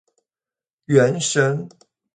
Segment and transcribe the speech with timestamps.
[0.87, 1.69] 原神